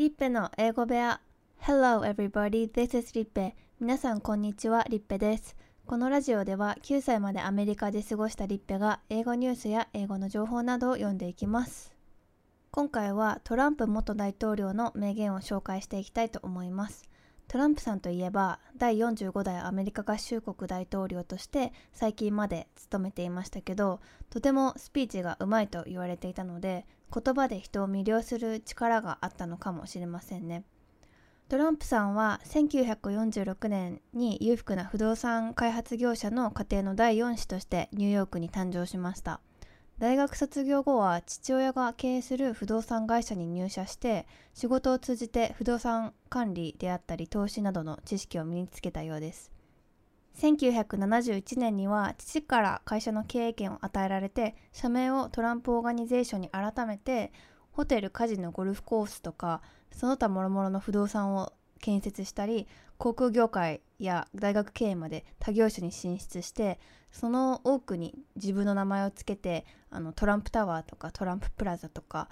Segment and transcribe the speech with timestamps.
[0.00, 1.20] リッペの英語部屋
[1.60, 5.54] Hello everybody, this is リッペ皆さんこんにちは、リッペです。
[5.84, 11.94] このラジオでは9歳までアメリカで過ごしたリッペが英語ニュースや英語の情報などを読んでいきます。
[12.70, 17.10] 今回はトランプ元大統領の名言を紹介していきたいと思います。
[17.46, 30.64] トランプさんといえば第45代アメリカ合衆国大統領として最近まで務めていましたけどとてもスピーチがうまいと言われていたので言葉で人を魅了する力があったのかもしれませんね。
[31.48, 39.40] トランプさんは1946年に裕福な不動産開発業者の家庭の第4子としてニューヨークに誕生しました。
[39.98, 49.50] 大学卒業後は父親が経営する不動産会社に入社して仕事を通じて不動産管理であったり投資などの知識を身につけたようです。
[50.38, 57.32] 1971年には父から会社の経営権を与えられて社名をトランプオーガニゼーションに改めて
[57.72, 59.62] ホテルカジノゴルフコースとか
[59.92, 66.78] その他諸々の不動産を建設したり航空業界や大学経営まで他業種に進出して
[67.10, 72.28] その多くに自分の名前を付けてあのトランプタワーとかトランププラザとか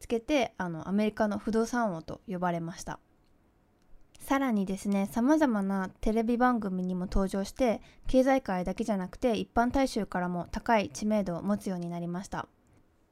[0.00, 2.98] つけてあのアメリカの不動産王と呼ばれました。
[4.28, 12.46] さらにですねさまざまなテレビ番組にも登場して経済界だけじゃなくて一般大衆からも高い知名度を持つようになりました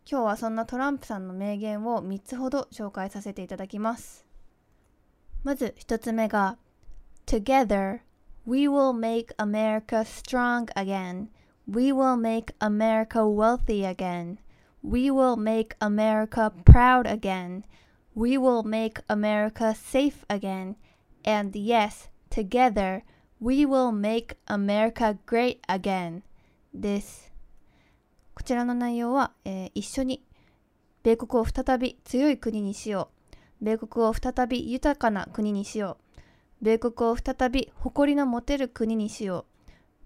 [0.06, 4.27] 今日はそんなトランプさんの名言を3つほど紹介させていただきます
[5.42, 6.59] まず1つ目が
[7.25, 8.00] Together
[8.47, 11.28] we will make America strong again
[11.67, 14.37] We will make America wealthy again
[14.84, 17.62] We will make America proud again
[18.14, 20.77] We will make America safe again
[21.27, 23.02] And yes, together
[23.41, 26.22] we will make America great again
[26.72, 27.32] です。
[28.32, 30.22] こちらの内容は、えー、一緒に
[31.02, 33.10] 米国を再び強い国にしよ
[33.60, 33.64] う。
[33.64, 36.64] 米国を再び豊かな国にしよう。
[36.64, 39.47] 米国を再び誇りの持てる国にしよ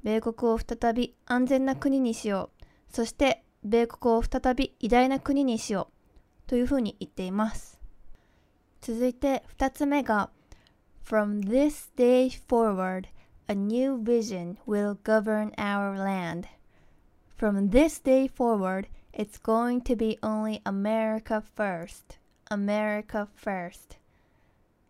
[0.03, 0.05] う。
[0.05, 2.65] 米国を再び安全な国にしよう。
[2.89, 5.91] そして米国を再び偉大な国にしよ
[6.47, 6.49] う。
[6.49, 7.79] というふうに言っています。
[8.81, 10.31] 続いて2つ目が
[11.03, 13.09] From this day forward,
[13.49, 16.47] a new vision will govern our land.
[17.37, 22.19] From this day forward, it's going to be only America first.
[22.51, 23.99] America first.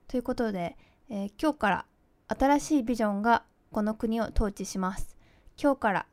[0.08, 0.76] ということで、
[1.08, 1.86] えー、今日から
[2.28, 5.16] 新しいビジョンがこの国を統治します。
[5.60, 6.06] 今日から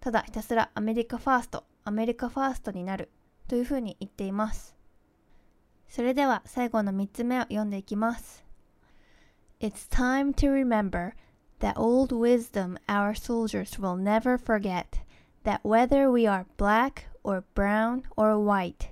[0.00, 3.10] ただひたすらアメリカファースト、アメリカファーストになる
[3.46, 4.74] というふうに言っています。
[5.88, 8.44] それでは最後の3つ目を読んでいきます。
[9.61, 11.15] It's time to remember
[11.59, 14.99] that old wisdom our soldiers will never forget
[15.43, 18.89] that whether we are black or brown or white,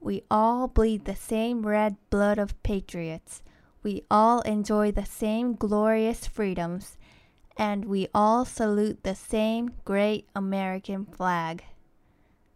[0.00, 3.42] we all bleed the same red blood of patriots.
[3.82, 6.96] We all enjoy the same glorious freedoms,
[7.56, 11.62] and we all salute the same great American flag.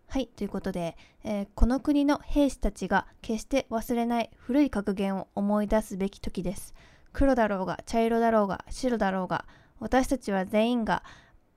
[0.08, 6.74] はい、ということで、えー、この国の兵士たちが決して忘れない古い格言を思い出すべき時です。
[7.15, 9.45] 黒だろうが茶色だろうが白だろうが
[9.79, 11.01] 私たちは全員が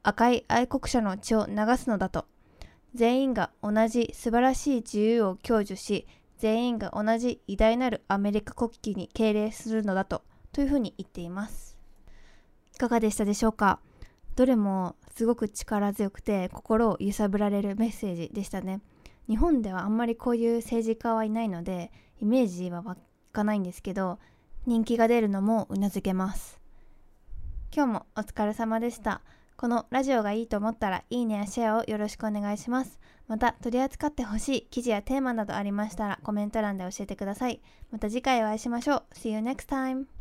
[0.04, 2.26] 赤い愛国者の血を流すのだと。
[2.94, 6.06] 全員が同じ素晴らしい自由を享受し
[6.38, 11.76] 全員が同じ偉大なるアメリカ国旗に敬礼するのだとというふうに言っています。
[12.76, 13.80] いかがでしたでしょうか？
[14.36, 18.80] どれもすごく力強くて心を揺さぶられるメッセージでしたね。
[19.28, 21.90] 日本ではあんまりこういう政治家はいないので
[22.22, 22.96] イメージは湧
[23.32, 24.20] かないんですけど
[24.66, 26.60] 人気が出るのもうなずけます。
[27.74, 29.22] 今日もお疲れ様でした。
[29.56, 33.00] このラジオがいいと思ったらいいねやシェアをよろしくお願いします。
[33.26, 37.60] また取り扱ってほしい記事やテーマなどありましたらコメント欄で教えてください。
[37.90, 39.04] また次回お会いしましょう。
[39.14, 40.17] See you next time!